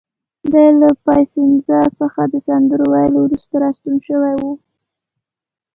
دی 0.51 0.67
له 0.81 0.89
پایسنزا 1.05 1.81
څخه 1.99 2.21
د 2.31 2.33
سندرو 2.47 2.85
ویلو 2.93 3.19
وروسته 3.23 3.55
راستون 3.63 3.95
شوی 4.07 4.35
و. 4.41 4.43